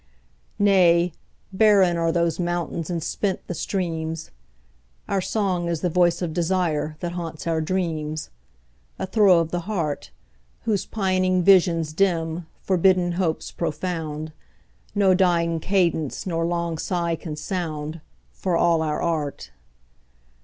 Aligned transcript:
Nay, 0.57 1.13
barren 1.53 1.95
are 1.95 2.11
those 2.11 2.39
mountains 2.39 2.89
and 2.89 3.03
spent 3.03 3.45
the 3.45 3.53
streams: 3.53 4.31
Our 5.07 5.21
song 5.21 5.67
is 5.67 5.81
the 5.81 5.91
voice 5.91 6.23
of 6.23 6.33
desire, 6.33 6.95
that 7.01 7.11
haunts 7.11 7.45
our 7.45 7.61
dreams, 7.61 8.31
A 8.97 9.05
throe 9.05 9.37
of 9.37 9.51
the 9.51 9.59
heart, 9.69 10.09
Whose 10.63 10.87
pining 10.87 11.43
visions 11.43 11.93
dim, 11.93 12.47
forbidden 12.63 13.11
hopes 13.11 13.51
profound, 13.51 14.29
10 14.95 14.99
No 14.99 15.13
dying 15.13 15.59
cadence 15.59 16.25
nor 16.25 16.47
long 16.47 16.79
sigh 16.79 17.15
can 17.15 17.35
sound, 17.35 18.01
For 18.33 18.57
all 18.57 18.81
our 18.81 19.03
art. 19.03 19.51